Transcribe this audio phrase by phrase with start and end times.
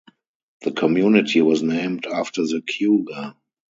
[0.63, 3.35] The community was named after the cougar.